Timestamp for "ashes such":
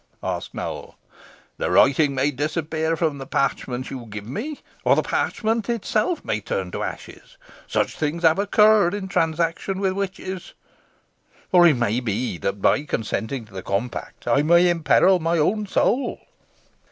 6.81-7.95